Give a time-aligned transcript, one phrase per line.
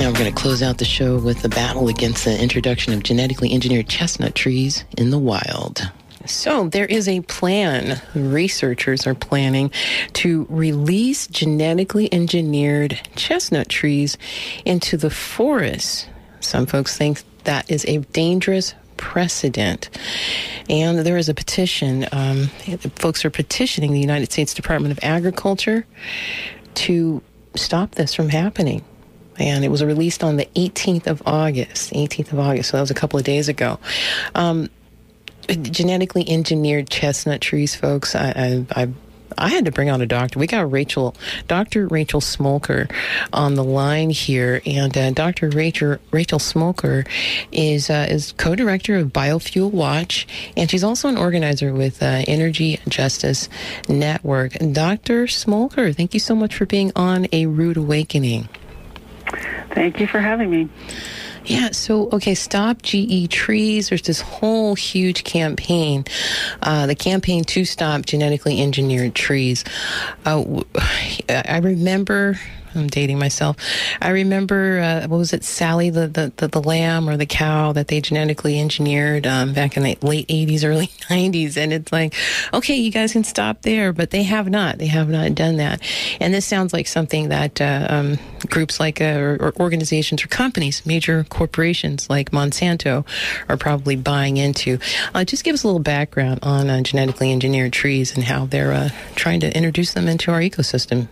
[0.00, 3.02] Now we're going to close out the show with the battle against the introduction of
[3.02, 5.92] genetically engineered chestnut trees in the wild.
[6.24, 8.00] So, there is a plan.
[8.14, 9.70] Researchers are planning
[10.14, 14.16] to release genetically engineered chestnut trees
[14.64, 16.08] into the forest.
[16.40, 19.90] Some folks think that is a dangerous precedent.
[20.70, 22.06] And there is a petition.
[22.10, 22.46] Um,
[22.96, 25.84] folks are petitioning the United States Department of Agriculture
[26.76, 27.20] to
[27.54, 28.82] stop this from happening.
[29.40, 31.92] And it was released on the 18th of August.
[31.92, 33.78] 18th of August, so that was a couple of days ago.
[34.34, 34.68] Um,
[35.48, 38.14] genetically engineered chestnut trees, folks.
[38.14, 38.88] I, I,
[39.38, 40.38] I had to bring on a doctor.
[40.38, 41.14] We got Rachel,
[41.48, 41.86] Dr.
[41.88, 42.90] Rachel Smolker,
[43.32, 45.48] on the line here, and uh, Dr.
[45.50, 47.08] Rachel Rachel Smolker
[47.52, 52.80] is uh, is co-director of Biofuel Watch, and she's also an organizer with uh, Energy
[52.88, 53.48] Justice
[53.88, 54.52] Network.
[54.52, 55.24] Dr.
[55.24, 58.48] Smolker, thank you so much for being on A Rude Awakening.
[59.70, 60.68] Thank you for having me.
[61.44, 63.88] Yeah, so okay, stop GE trees.
[63.88, 66.04] There's this whole huge campaign,
[66.62, 69.64] uh, the campaign to stop genetically engineered trees.
[70.26, 70.62] Uh,
[71.28, 72.38] I remember
[72.74, 73.56] I'm dating myself.
[74.00, 77.72] I remember uh, what was it, Sally, the, the, the the lamb or the cow
[77.72, 82.14] that they genetically engineered um, back in the late '80s, early '90s, and it's like,
[82.52, 84.78] okay, you guys can stop there, but they have not.
[84.78, 85.80] They have not done that,
[86.20, 90.28] and this sounds like something that uh, um, groups like uh, or, or, organizations or
[90.28, 93.06] companies, major corporations like Monsanto,
[93.48, 94.78] are probably buying into.
[95.14, 98.72] Uh, just give us a little background on uh, genetically engineered trees and how they're
[98.72, 101.08] uh, trying to introduce them into our ecosystem.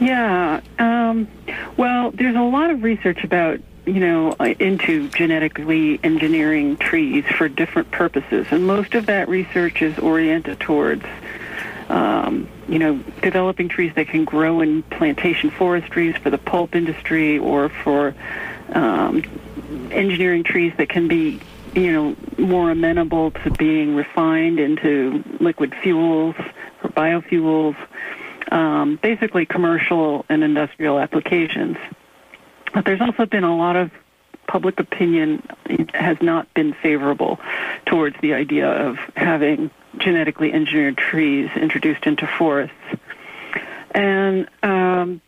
[0.00, 0.60] Yeah.
[0.78, 1.28] Um,
[1.76, 7.90] well, there's a lot of research about you know into genetically engineering trees for different
[7.90, 11.04] purposes, and most of that research is oriented towards.
[11.88, 17.38] Um, you know, developing trees that can grow in plantation forestries for the pulp industry
[17.38, 18.14] or for
[18.72, 19.22] um,
[19.90, 21.40] engineering trees that can be,
[21.74, 26.34] you know, more amenable to being refined into liquid fuels
[26.82, 27.76] or biofuels
[28.54, 31.76] um, basically commercial and industrial applications.
[32.72, 33.90] But there's also been a lot of
[34.46, 35.42] public opinion
[35.92, 37.40] has not been favorable
[37.86, 42.74] towards the idea of having genetically engineered trees introduced into forests.
[43.90, 45.20] And um,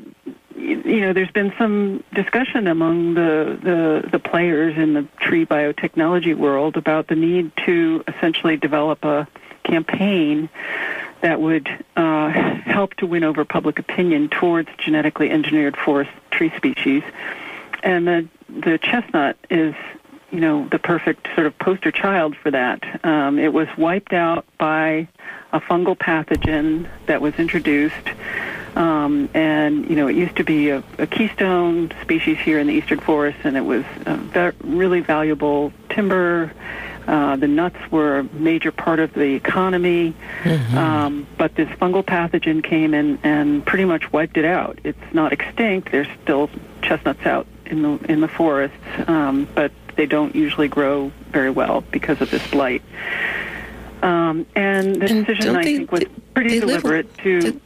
[0.57, 6.37] you know, there's been some discussion among the, the, the players in the tree biotechnology
[6.37, 9.27] world about the need to essentially develop a
[9.65, 10.49] campaign
[11.27, 17.03] that would uh, help to win over public opinion towards genetically engineered forest tree species.
[17.83, 19.75] And the, the chestnut is,
[20.31, 23.05] you know, the perfect sort of poster child for that.
[23.05, 25.09] Um, it was wiped out by
[25.53, 28.07] a fungal pathogen that was introduced.
[28.77, 32.75] Um, and you know, it used to be a, a, keystone species here in the
[32.75, 36.53] eastern forest, and it was a ve- really valuable timber
[37.07, 40.77] uh, the nuts were a major part of the economy, mm-hmm.
[40.77, 44.79] um, but this fungal pathogen came in and pretty much wiped it out.
[44.85, 45.93] It's not extinct.
[45.93, 46.51] There's still
[46.83, 51.85] chestnuts out in the in the forests, um, but they don't usually grow very well
[51.91, 52.83] because of this blight.
[54.03, 57.61] Um, and the decision, I think, was pretty deliberate live, to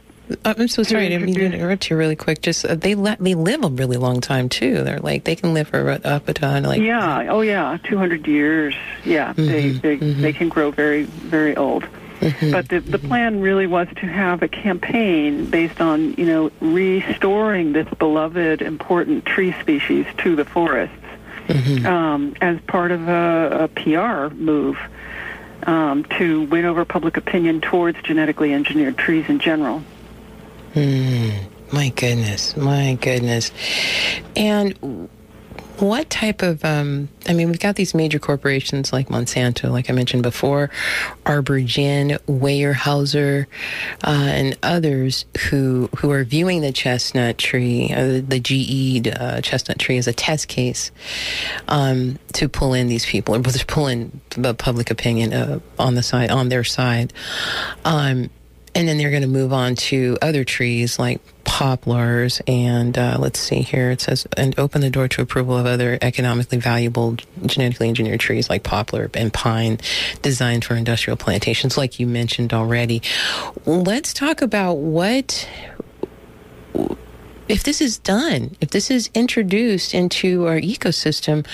[0.45, 1.07] I'm so sorry.
[1.07, 2.41] I to interrupt you really quick.
[2.41, 4.83] Just uh, they let they live a really long time too.
[4.83, 6.63] They're like they can live for up a ton.
[6.63, 8.75] Like yeah, oh yeah, 200 years.
[9.03, 10.21] Yeah, mm-hmm, they they, mm-hmm.
[10.21, 11.83] they can grow very very old.
[12.19, 13.07] Mm-hmm, but the the mm-hmm.
[13.07, 19.25] plan really was to have a campaign based on you know restoring this beloved important
[19.25, 20.95] tree species to the forests
[21.47, 21.85] mm-hmm.
[21.85, 24.77] um, as part of a, a PR move.
[25.63, 29.83] Um, to win over public opinion towards genetically engineered trees in general.
[30.73, 31.33] Mm,
[31.73, 33.51] my goodness, my goodness.
[34.35, 35.09] And
[35.81, 39.93] what type of um, i mean we've got these major corporations like monsanto like i
[39.93, 40.69] mentioned before
[41.25, 43.47] ArborGen weyerhaeuser
[44.03, 49.79] uh, and others who who are viewing the chestnut tree uh, the ge uh, chestnut
[49.79, 50.91] tree as a test case
[51.67, 55.95] um, to pull in these people or to pull in the public opinion uh, on
[55.95, 57.11] the side on their side
[57.85, 58.29] um,
[58.73, 63.39] and then they're going to move on to other trees like poplars and uh, let's
[63.39, 63.91] see here.
[63.91, 68.49] It says and open the door to approval of other economically valuable genetically engineered trees
[68.49, 69.79] like poplar and pine
[70.21, 73.01] designed for industrial plantations like you mentioned already.
[73.65, 75.47] Let's talk about what
[77.47, 81.45] if this is done if this is introduced into our ecosystem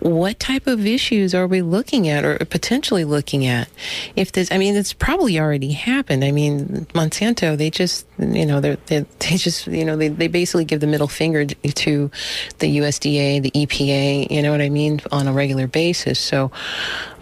[0.00, 3.68] what type of issues are we looking at or potentially looking at?
[4.16, 6.24] If this, I mean, it's probably already happened.
[6.24, 10.64] I mean, Monsanto, they just, you know, they they just, you know, they, they basically
[10.64, 12.10] give the middle finger to
[12.58, 16.18] the USDA, the EPA, you know what I mean, on a regular basis.
[16.18, 16.50] So,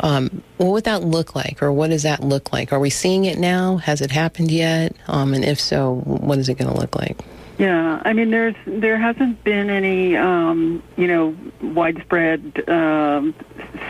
[0.00, 2.72] um, what would that look like, or what does that look like?
[2.72, 3.76] Are we seeing it now?
[3.78, 4.94] Has it happened yet?
[5.08, 7.18] Um, and if so, what is it going to look like?
[7.58, 13.34] Yeah, I mean, there's there hasn't been any, um, you know, widespread um,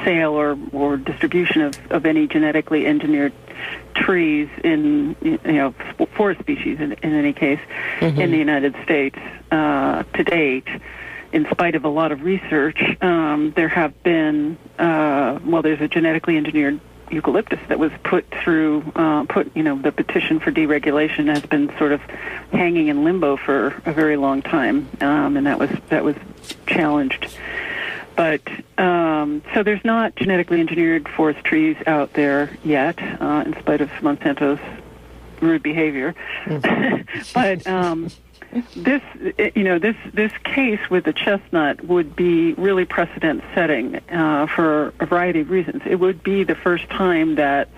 [0.04, 3.32] sale or or distribution of of any genetically engineered
[3.94, 5.72] trees in you know
[6.16, 7.60] forest species in, in any case
[7.98, 8.20] mm-hmm.
[8.20, 9.18] in the United States
[9.50, 10.68] uh, to date.
[11.32, 15.88] In spite of a lot of research, um, there have been uh, well, there's a
[15.88, 16.80] genetically engineered
[17.10, 21.68] eucalyptus that was put through uh, put you know the petition for deregulation has been
[21.78, 22.00] sort of
[22.52, 26.16] hanging in limbo for a very long time um, and that was that was
[26.66, 27.28] challenged
[28.16, 28.40] but
[28.78, 33.90] um, so there's not genetically engineered forest trees out there yet uh, in spite of
[34.00, 34.60] Monsanto's
[35.40, 36.14] rude behavior
[36.44, 37.06] mm.
[37.34, 38.08] but um,
[38.74, 39.02] this
[39.54, 44.92] you know this this case with the chestnut would be really precedent setting uh, for
[45.00, 45.82] a variety of reasons.
[45.86, 47.68] It would be the first time that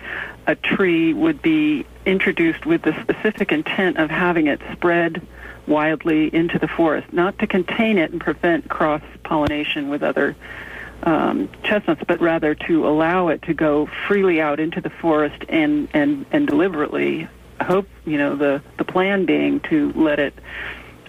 [0.47, 5.27] a tree would be introduced with the specific intent of having it spread
[5.67, 10.35] wildly into the forest, not to contain it and prevent cross pollination with other
[11.03, 15.89] um, chestnuts, but rather to allow it to go freely out into the forest and
[15.93, 17.29] and and deliberately
[17.65, 20.35] hope you know the the plan being to let it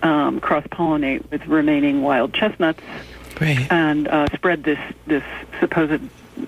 [0.01, 2.81] um, cross pollinate with remaining wild chestnuts
[3.35, 3.71] Great.
[3.71, 5.23] and uh, spread this this
[5.59, 6.01] supposed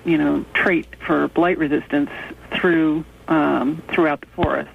[0.04, 2.10] you know trait for blight resistance
[2.52, 4.70] through um, throughout the forest.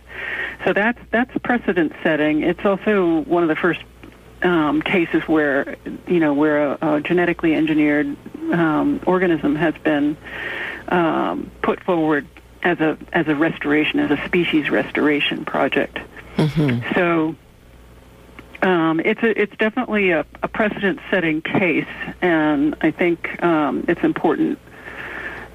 [0.66, 2.42] So that's that's precedent setting.
[2.42, 3.82] It's also one of the first
[4.42, 5.78] um, cases where
[6.08, 8.16] you know where a, a genetically engineered
[8.52, 10.18] um, organism has been
[10.90, 12.28] um, put forward
[12.64, 16.00] as a as a restoration, as a species restoration project.
[16.38, 16.94] Mm-hmm.
[16.94, 17.36] So
[18.62, 21.88] um, it's a, it's definitely a, a precedent-setting case,
[22.22, 24.60] and I think um, it's important,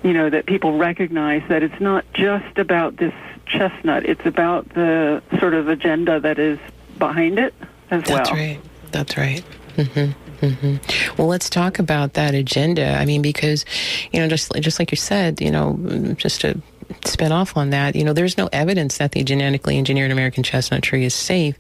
[0.03, 3.15] you know, that people recognize that it's not just about this
[3.47, 6.59] chestnut; it's about the sort of agenda that is
[6.99, 7.55] behind it
[7.91, 8.19] as That's well.
[8.19, 8.61] That's right.
[8.93, 9.45] That's right.
[9.77, 10.47] Mm-hmm.
[10.47, 11.15] Mm-hmm.
[11.17, 12.97] Well, let's talk about that agenda.
[12.97, 13.65] I mean, because
[14.13, 16.61] you know, just just like you said, you know, just to
[17.05, 20.83] spin off on that, you know, there's no evidence that the genetically engineered American chestnut
[20.83, 21.59] tree is safe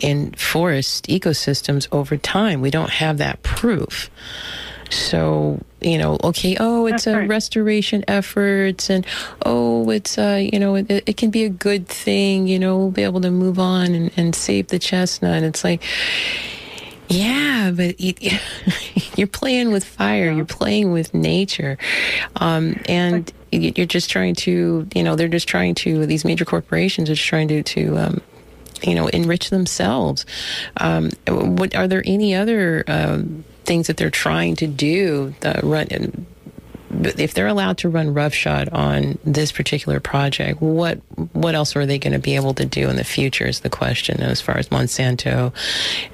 [0.00, 2.60] in forest ecosystems over time.
[2.60, 4.10] We don't have that proof.
[4.90, 7.28] So, you know, okay, oh, it's That's a right.
[7.28, 9.06] restoration effort, and
[9.44, 12.90] oh, it's, uh, you know, it, it, can be a good thing, you know, we'll
[12.90, 15.42] be able to move on and, and save the chestnut.
[15.42, 15.82] It's like,
[17.08, 18.00] yeah, but
[19.18, 20.30] you're playing with fire.
[20.30, 21.78] You're playing with nature,
[22.36, 24.88] um, and you're just trying to.
[24.94, 26.06] You know, they're just trying to.
[26.06, 27.98] These major corporations are just trying to to.
[27.98, 28.20] Um,
[28.80, 30.24] you know, enrich themselves.
[30.76, 35.34] Um, what are there any other um, things that they're trying to do?
[35.64, 35.88] Run
[36.90, 40.98] if they're allowed to run roughshod on this particular project, what
[41.32, 43.46] what else are they going to be able to do in the future?
[43.46, 45.52] Is the question as far as Monsanto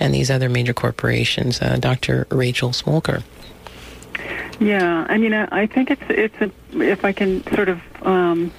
[0.00, 1.60] and these other major corporations.
[1.62, 2.26] Uh, Dr.
[2.30, 3.22] Rachel Smolker.
[4.60, 8.52] Yeah, I mean, I think it's it's a, if I can sort of um,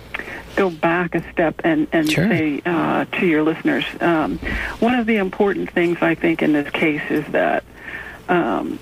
[0.56, 2.28] go back a step and and sure.
[2.28, 4.38] say uh, to your listeners, um,
[4.80, 7.64] one of the important things I think in this case is that.
[8.28, 8.80] Um,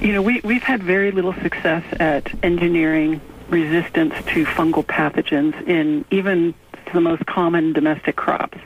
[0.00, 6.04] you know, we, we've had very little success at engineering resistance to fungal pathogens in
[6.10, 6.54] even
[6.92, 8.58] the most common domestic crops.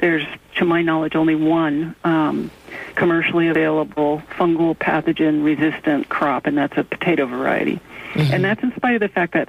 [0.00, 0.24] There's,
[0.56, 2.50] to my knowledge, only one um,
[2.94, 7.80] commercially available fungal pathogen resistant crop, and that's a potato variety.
[8.12, 8.32] Mm-hmm.
[8.34, 9.48] And that's in spite of the fact that,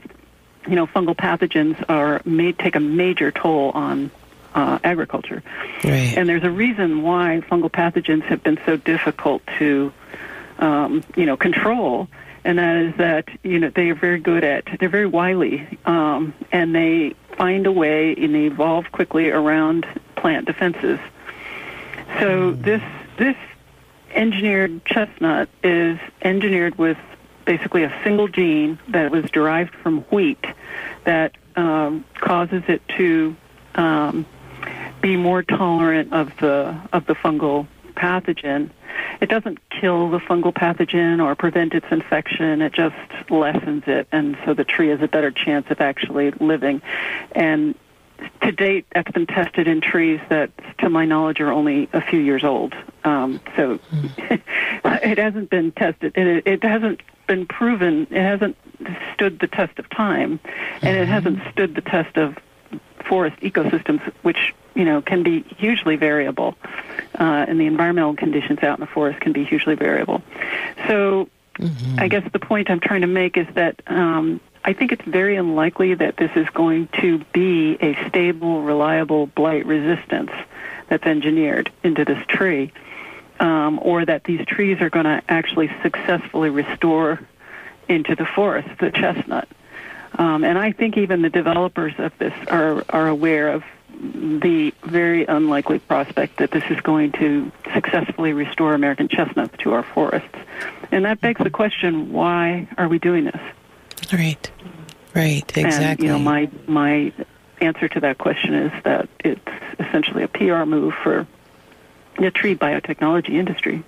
[0.67, 4.11] you know, fungal pathogens are made take a major toll on
[4.53, 5.41] uh, agriculture.
[5.83, 6.13] Right.
[6.17, 9.93] And there's a reason why fungal pathogens have been so difficult to
[10.61, 12.07] um, you know, control,
[12.43, 16.33] and that is that you know they are very good at they're very wily, um,
[16.51, 19.85] and they find a way and they evolve quickly around
[20.21, 20.99] plant defenses.
[22.19, 22.81] So this
[23.17, 23.35] this
[24.13, 26.97] engineered chestnut is engineered with
[27.45, 30.43] basically a single gene that was derived from wheat
[31.05, 33.35] that um, causes it to
[33.75, 34.25] um,
[35.01, 38.69] be more tolerant of the of the fungal pathogen
[39.19, 42.61] it doesn't kill the fungal pathogen or prevent its infection.
[42.61, 42.95] It just
[43.29, 46.81] lessens it, and so the tree has a better chance of actually living.
[47.33, 47.75] And
[48.41, 52.19] to date, that's been tested in trees that, to my knowledge, are only a few
[52.19, 52.73] years old.
[53.03, 54.41] Um, so mm.
[54.85, 56.13] it hasn't been tested.
[56.15, 58.07] It, it hasn't been proven.
[58.11, 58.57] It hasn't
[59.13, 60.39] stood the test of time,
[60.81, 62.37] and it hasn't stood the test of
[63.07, 66.55] forest ecosystems, which you know can be hugely variable,
[67.19, 70.21] uh, and the environmental conditions out in the forest can be hugely variable.
[70.87, 71.99] So, mm-hmm.
[71.99, 75.35] I guess the point I'm trying to make is that um, I think it's very
[75.35, 80.31] unlikely that this is going to be a stable, reliable blight resistance
[80.87, 82.71] that's engineered into this tree,
[83.39, 87.19] um, or that these trees are going to actually successfully restore
[87.87, 89.47] into the forest the chestnut.
[90.13, 93.63] Um, and I think even the developers of this are, are aware of
[94.01, 99.83] the very unlikely prospect that this is going to successfully restore American chestnuts to our
[99.83, 100.37] forests.
[100.91, 103.39] And that begs the question, why are we doing this?
[104.11, 104.51] Right.
[105.13, 105.85] Right, exactly.
[105.85, 107.11] And, you know, my my
[107.59, 109.41] answer to that question is that it's
[109.79, 111.27] essentially a PR move for
[112.17, 113.83] the tree biotechnology industry.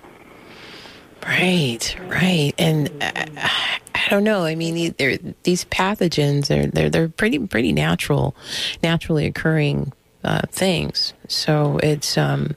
[1.24, 3.48] Right, right, and uh,
[3.94, 4.44] I don't know.
[4.44, 8.36] I mean, these pathogens are they're they're pretty pretty natural,
[8.82, 11.14] naturally occurring uh, things.
[11.28, 12.56] So it's um,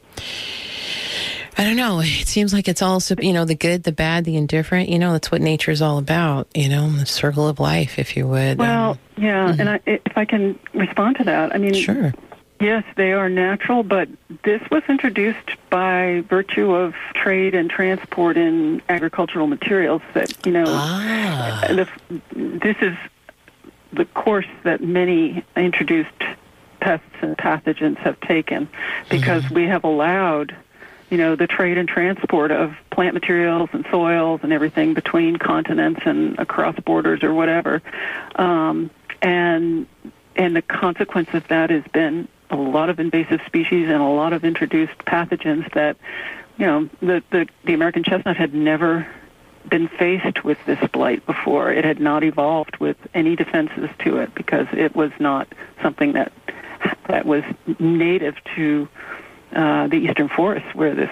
[1.57, 2.01] I don't know.
[2.01, 4.89] It seems like it's all, you know, the good, the bad, the indifferent.
[4.89, 6.47] You know, that's what nature is all about.
[6.53, 8.59] You know, the circle of life, if you would.
[8.59, 9.61] Well, um, yeah, mm-hmm.
[9.61, 12.13] and I, if I can respond to that, I mean, sure.
[12.59, 14.09] Yes, they are natural, but
[14.43, 20.01] this was introduced by virtue of trade and transport in agricultural materials.
[20.13, 21.65] That you know, ah.
[21.67, 21.87] the,
[22.35, 22.95] this is
[23.93, 26.09] the course that many introduced
[26.79, 28.69] pests and pathogens have taken,
[29.09, 29.55] because mm-hmm.
[29.55, 30.55] we have allowed
[31.09, 36.01] you know, the trade and transport of plant materials and soils and everything between continents
[36.05, 37.81] and across borders or whatever.
[38.35, 38.89] Um,
[39.21, 39.87] and
[40.35, 44.33] and the consequence of that has been a lot of invasive species and a lot
[44.33, 45.97] of introduced pathogens that,
[46.57, 49.07] you know, the, the, the American chestnut had never
[49.67, 51.71] been faced with this blight before.
[51.71, 55.47] It had not evolved with any defenses to it because it was not
[55.81, 56.31] something that
[57.07, 57.43] that was
[57.79, 58.87] native to
[59.57, 61.09] uh, the eastern forests where this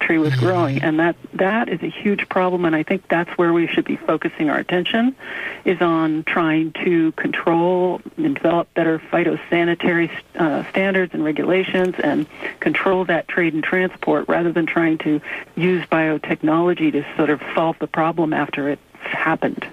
[0.00, 2.66] tree was growing, and that that is a huge problem.
[2.66, 5.16] And I think that's where we should be focusing our attention,
[5.64, 12.26] is on trying to control and develop better phytosanitary uh, standards and regulations, and
[12.60, 15.22] control that trade and transport, rather than trying to
[15.56, 19.64] use biotechnology to sort of solve the problem after it's happened.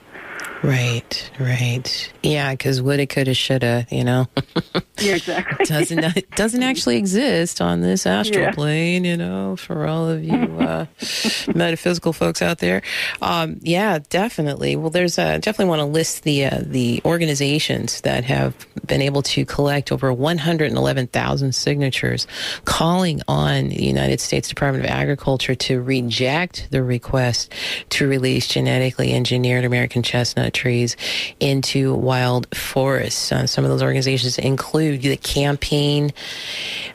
[0.64, 2.14] Right, right.
[2.22, 4.28] Yeah, because woulda, coulda, shoulda, you know.
[5.00, 5.66] yeah, exactly.
[5.66, 8.52] doesn't doesn't actually exist on this astral yeah.
[8.52, 10.86] plane, you know, for all of you uh,
[11.56, 12.84] metaphysical folks out there.
[13.24, 14.76] Um, yeah, definitely.
[14.76, 18.54] Well, there's uh, definitely want to list the uh, the organizations that have
[18.86, 22.28] been able to collect over 111,000 signatures,
[22.66, 27.52] calling on the United States Department of Agriculture to reject the request
[27.90, 30.96] to release genetically engineered American chestnut trees
[31.40, 33.32] into wild forests.
[33.32, 36.12] Uh, some of those organizations include the campaign,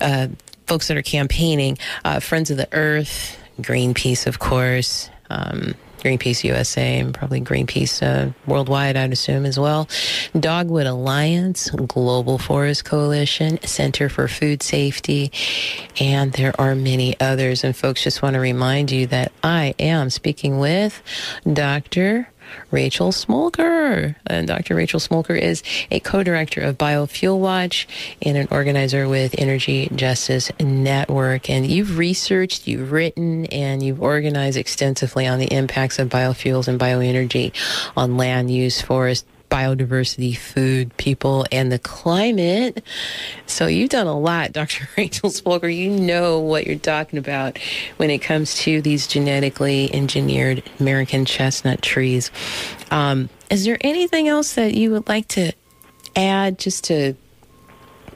[0.01, 0.29] uh,
[0.67, 5.11] folks that are campaigning, uh, Friends of the Earth, Greenpeace, of course.
[5.31, 5.75] Um,
[6.07, 9.89] Greenpeace USA and probably Greenpeace uh, worldwide, I'd assume as well.
[10.39, 15.33] Dogwood Alliance, Global Forest Coalition, Center for Food Safety,
[15.99, 17.65] and there are many others.
[17.65, 21.03] And folks, just want to remind you that I am speaking with
[21.51, 22.29] Dr.
[22.71, 24.15] Rachel Smolker.
[24.27, 24.75] And Dr.
[24.75, 27.87] Rachel Smolker is a co-director of Biofuel Watch
[28.23, 31.49] and an organizer with Energy Justice Network.
[31.51, 36.79] And you've researched, you've written, and you've organized extensively on the impacts of biofuels and
[36.79, 37.53] bioenergy
[37.97, 42.83] on land use, forest, biodiversity, food, people, and the climate.
[43.47, 44.89] So you've done a lot, Dr.
[44.97, 45.75] Rachel Smolker.
[45.75, 47.59] You know what you're talking about
[47.97, 52.31] when it comes to these genetically engineered American chestnut trees.
[52.91, 55.53] Um, is there anything else that you would like to
[56.15, 57.15] add just to,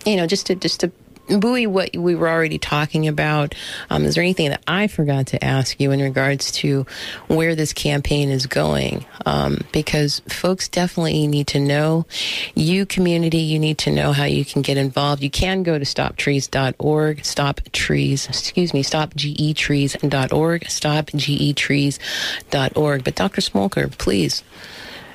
[0.04, 0.92] you know, just to, just to
[1.38, 3.54] buoy what we were already talking about.
[3.88, 6.84] Um, is there anything that I forgot to ask you in regards to
[7.28, 9.06] where this campaign is going?
[9.26, 12.06] Um, because folks definitely need to know.
[12.54, 15.22] You community, you need to know how you can get involved.
[15.22, 23.04] You can go to stoptrees.org, stop trees, excuse me, stopgetrees.org, stopgetrees.org.
[23.04, 23.40] But Dr.
[23.40, 24.42] Smolker, please,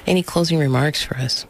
[0.07, 1.45] any closing remarks for us?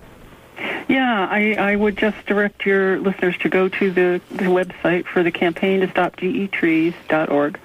[0.88, 5.24] Yeah, I, I would just direct your listeners to go to the, the website for
[5.24, 7.60] the campaign to stop getrees.org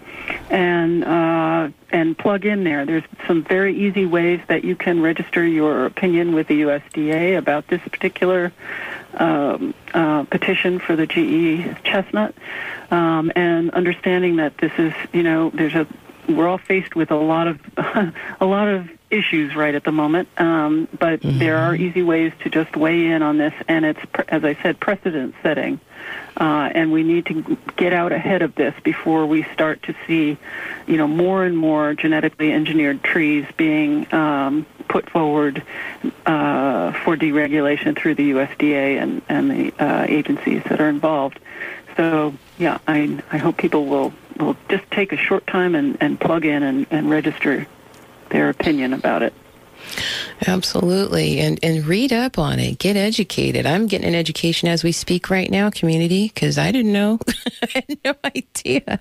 [0.49, 2.87] and uh, and plug in there.
[2.87, 7.69] There's some very easy ways that you can register your opinion with the USDA about
[7.69, 8.53] this particular
[9.15, 12.35] um, uh, petition for the GE chestnut,
[12.91, 15.87] um, and understanding that this is you know there's a
[16.29, 17.61] we're all faced with a lot of
[18.41, 21.39] a lot of issues right at the moment, um, but mm-hmm.
[21.39, 24.81] there are easy ways to just weigh in on this, and it's, as I said,
[24.81, 25.81] precedent setting.
[26.37, 30.39] Uh, and we need to get out ahead of this before we start to see,
[30.87, 35.63] you know, more and more genetically engineered trees being um, put forward
[36.25, 41.39] uh, for deregulation through the USDA and, and the uh, agencies that are involved.
[41.97, 46.19] So, yeah, I, I hope people will, will just take a short time and, and
[46.19, 47.67] plug in and, and register
[48.31, 49.35] their opinion about it.
[50.47, 51.41] Absolutely.
[51.41, 52.79] And and read up on it.
[52.79, 53.67] Get educated.
[53.67, 57.19] I'm getting an education as we speak right now, community, because I didn't know.
[57.63, 59.01] I had no idea.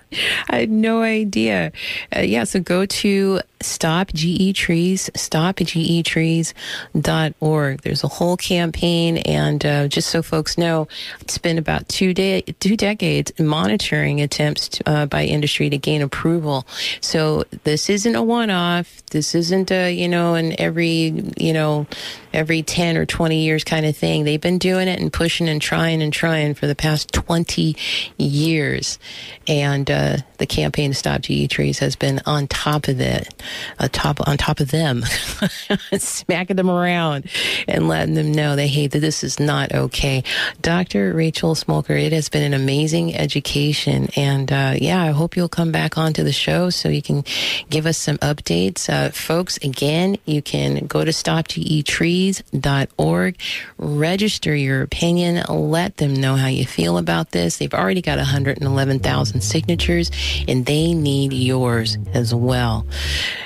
[0.50, 1.71] I had no idea.
[2.15, 7.82] Uh, yeah, so go to Stop GE Trees, stopgetrees.org.
[7.82, 10.88] There's a whole campaign, and uh, just so folks know,
[11.20, 16.01] it's been about two day, two decades monitoring attempts to, uh, by industry to gain
[16.01, 16.66] approval.
[17.01, 19.06] So this isn't a one-off.
[19.08, 21.88] This isn't a you know an every you know
[22.33, 24.24] every 10 or 20 years kind of thing.
[24.24, 27.75] They've been doing it and pushing and trying and trying for the past 20
[28.17, 29.00] years.
[29.48, 33.33] And uh, the campaign to stop GE trees has been on top of it,
[33.79, 35.03] on top, on top of them,
[35.98, 37.29] smacking them around
[37.67, 40.24] and letting them know they hate that this is not okay.
[40.62, 41.13] Dr.
[41.13, 44.09] Rachel Smolker, it has been an amazing education.
[44.15, 47.24] And uh, yeah, I hope you'll come back onto the show so you can
[47.69, 48.89] give us some updates.
[48.89, 53.39] Uh, folks, again, you can go to Stop GE Trees trees.org.
[53.77, 55.43] Register your opinion.
[55.47, 57.57] Let them know how you feel about this.
[57.57, 60.11] They've already got 111,000 signatures
[60.47, 62.85] and they need yours as well.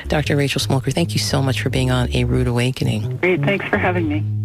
[0.08, 0.36] Dr.
[0.36, 3.18] Rachel Smolker, thank you so much for being on A Rude Awakening.
[3.18, 3.42] Great.
[3.42, 4.43] Thanks for having me.